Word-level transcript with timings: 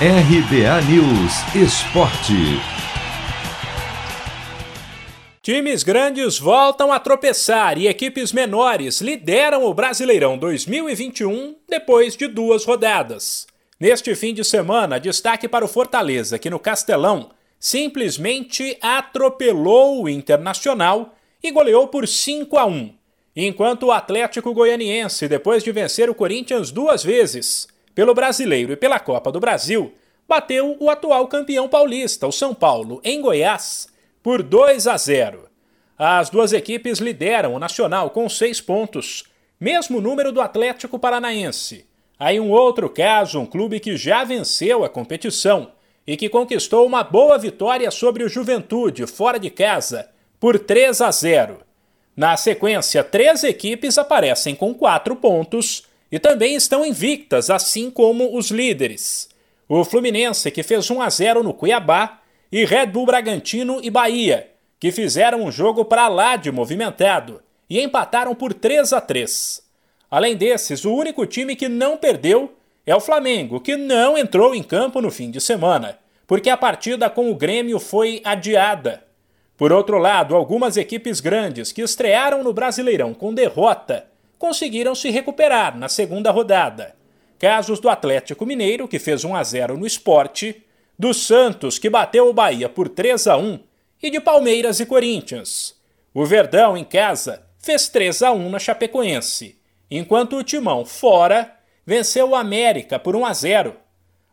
RBA 0.00 0.82
News 0.90 1.54
Esporte. 1.54 2.34
Times 5.40 5.84
grandes 5.84 6.36
voltam 6.36 6.92
a 6.92 6.98
tropeçar 6.98 7.78
e 7.78 7.86
equipes 7.86 8.32
menores 8.32 9.00
lideram 9.00 9.64
o 9.64 9.72
Brasileirão 9.72 10.36
2021 10.36 11.54
depois 11.68 12.16
de 12.16 12.26
duas 12.26 12.64
rodadas. 12.64 13.46
Neste 13.78 14.16
fim 14.16 14.34
de 14.34 14.42
semana, 14.42 14.98
destaque 14.98 15.46
para 15.46 15.64
o 15.64 15.68
Fortaleza, 15.68 16.40
que 16.40 16.50
no 16.50 16.58
Castelão 16.58 17.30
simplesmente 17.60 18.76
atropelou 18.82 20.02
o 20.02 20.08
Internacional 20.08 21.14
e 21.40 21.52
goleou 21.52 21.86
por 21.86 22.08
5 22.08 22.58
a 22.58 22.66
1, 22.66 22.92
enquanto 23.36 23.84
o 23.84 23.92
Atlético 23.92 24.52
Goianiense, 24.52 25.28
depois 25.28 25.62
de 25.62 25.70
vencer 25.70 26.10
o 26.10 26.16
Corinthians 26.16 26.72
duas 26.72 27.04
vezes, 27.04 27.68
pelo 27.94 28.14
Brasileiro 28.14 28.72
e 28.72 28.76
pela 28.76 28.98
Copa 28.98 29.30
do 29.30 29.40
Brasil, 29.40 29.94
bateu 30.28 30.76
o 30.80 30.90
atual 30.90 31.26
campeão 31.28 31.68
paulista, 31.68 32.26
o 32.26 32.32
São 32.32 32.54
Paulo, 32.54 33.00
em 33.04 33.20
Goiás, 33.20 33.88
por 34.22 34.42
2 34.42 34.86
a 34.86 34.96
0. 34.96 35.48
As 35.96 36.28
duas 36.28 36.52
equipes 36.52 36.98
lideram 36.98 37.54
o 37.54 37.58
Nacional 37.58 38.10
com 38.10 38.28
seis 38.28 38.60
pontos, 38.60 39.24
mesmo 39.60 40.00
número 40.00 40.32
do 40.32 40.40
Atlético 40.40 40.98
Paranaense. 40.98 41.86
Aí 42.18 42.40
um 42.40 42.50
outro 42.50 42.88
caso, 42.88 43.40
um 43.40 43.46
clube 43.46 43.78
que 43.78 43.96
já 43.96 44.24
venceu 44.24 44.84
a 44.84 44.88
competição 44.88 45.72
e 46.06 46.16
que 46.16 46.28
conquistou 46.28 46.86
uma 46.86 47.02
boa 47.02 47.38
vitória 47.38 47.90
sobre 47.90 48.24
o 48.24 48.28
Juventude 48.28 49.06
fora 49.06 49.38
de 49.38 49.50
casa 49.50 50.08
por 50.40 50.58
3 50.58 51.00
a 51.00 51.10
0. 51.10 51.58
Na 52.16 52.36
sequência, 52.36 53.02
três 53.02 53.42
equipes 53.42 53.98
aparecem 53.98 54.54
com 54.54 54.74
quatro 54.74 55.16
pontos 55.16 55.84
e 56.14 56.18
também 56.20 56.54
estão 56.54 56.86
invictas, 56.86 57.50
assim 57.50 57.90
como 57.90 58.38
os 58.38 58.48
líderes. 58.48 59.28
O 59.68 59.84
Fluminense, 59.84 60.48
que 60.48 60.62
fez 60.62 60.88
1 60.88 61.02
a 61.02 61.10
0 61.10 61.42
no 61.42 61.52
Cuiabá, 61.52 62.20
e 62.52 62.64
Red 62.64 62.86
Bull 62.86 63.06
Bragantino 63.06 63.80
e 63.82 63.90
Bahia, 63.90 64.48
que 64.78 64.92
fizeram 64.92 65.42
um 65.42 65.50
jogo 65.50 65.84
para 65.84 66.06
lá 66.06 66.36
de 66.36 66.52
movimentado 66.52 67.42
e 67.68 67.80
empataram 67.80 68.32
por 68.32 68.54
3 68.54 68.92
a 68.92 69.00
3. 69.00 69.60
Além 70.08 70.36
desses, 70.36 70.84
o 70.84 70.94
único 70.94 71.26
time 71.26 71.56
que 71.56 71.68
não 71.68 71.96
perdeu 71.96 72.54
é 72.86 72.94
o 72.94 73.00
Flamengo, 73.00 73.60
que 73.60 73.76
não 73.76 74.16
entrou 74.16 74.54
em 74.54 74.62
campo 74.62 75.00
no 75.00 75.10
fim 75.10 75.32
de 75.32 75.40
semana, 75.40 75.98
porque 76.28 76.48
a 76.48 76.56
partida 76.56 77.10
com 77.10 77.28
o 77.28 77.34
Grêmio 77.34 77.80
foi 77.80 78.20
adiada. 78.22 79.02
Por 79.56 79.72
outro 79.72 79.98
lado, 79.98 80.36
algumas 80.36 80.76
equipes 80.76 81.18
grandes 81.18 81.72
que 81.72 81.82
estrearam 81.82 82.44
no 82.44 82.52
Brasileirão 82.52 83.12
com 83.12 83.34
derrota 83.34 84.13
conseguiram 84.44 84.94
se 84.94 85.08
recuperar 85.08 85.74
na 85.74 85.88
segunda 85.88 86.30
rodada. 86.30 86.94
Casos 87.38 87.80
do 87.80 87.88
Atlético 87.88 88.44
Mineiro, 88.44 88.86
que 88.86 88.98
fez 88.98 89.24
1 89.24 89.34
a 89.34 89.42
0 89.42 89.78
no 89.78 89.86
esporte, 89.86 90.62
do 90.98 91.14
Santos, 91.14 91.78
que 91.78 91.88
bateu 91.88 92.28
o 92.28 92.32
Bahia 92.34 92.68
por 92.68 92.90
3 92.90 93.26
a 93.26 93.38
1 93.38 93.58
e 94.02 94.10
de 94.10 94.20
Palmeiras 94.20 94.80
e 94.80 94.84
Corinthians. 94.84 95.74
O 96.12 96.26
Verdão, 96.26 96.76
em 96.76 96.84
casa, 96.84 97.46
fez 97.58 97.88
3 97.88 98.22
a 98.22 98.32
1 98.32 98.50
na 98.50 98.58
Chapecoense, 98.58 99.58
enquanto 99.90 100.36
o 100.36 100.44
Timão, 100.44 100.84
fora, 100.84 101.56
venceu 101.86 102.28
o 102.28 102.36
América 102.36 102.98
por 102.98 103.16
1 103.16 103.24
a 103.24 103.32
0. 103.32 103.76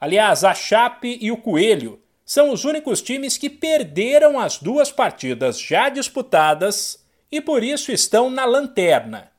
Aliás, 0.00 0.42
a 0.42 0.54
Chape 0.54 1.18
e 1.20 1.30
o 1.30 1.36
Coelho 1.36 2.00
são 2.24 2.50
os 2.50 2.64
únicos 2.64 3.02
times 3.02 3.36
que 3.36 3.50
perderam 3.50 4.40
as 4.40 4.56
duas 4.56 4.90
partidas 4.90 5.60
já 5.60 5.90
disputadas 5.90 7.04
e 7.30 7.42
por 7.42 7.62
isso 7.62 7.92
estão 7.92 8.30
na 8.30 8.46
lanterna. 8.46 9.30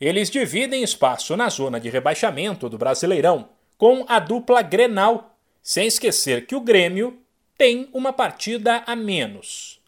Eles 0.00 0.28
dividem 0.30 0.82
espaço 0.82 1.36
na 1.36 1.48
zona 1.48 1.80
de 1.80 1.88
rebaixamento 1.88 2.68
do 2.68 2.76
Brasileirão 2.76 3.48
com 3.78 4.04
a 4.08 4.18
dupla 4.18 4.62
Grenal, 4.62 5.36
sem 5.62 5.86
esquecer 5.86 6.46
que 6.46 6.54
o 6.54 6.60
Grêmio 6.60 7.18
tem 7.56 7.88
uma 7.92 8.12
partida 8.12 8.82
a 8.86 8.94
menos. 8.94 9.80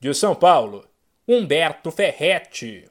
De 0.00 0.12
São 0.14 0.34
Paulo, 0.34 0.86
Humberto 1.28 1.90
Ferretti. 1.90 2.90